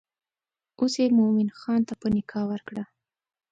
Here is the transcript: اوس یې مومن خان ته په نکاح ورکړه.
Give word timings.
اوس 0.79 0.93
یې 1.01 1.15
مومن 1.17 1.49
خان 1.59 1.81
ته 1.87 1.93
په 2.01 2.07
نکاح 2.15 2.43
ورکړه. 2.51 2.83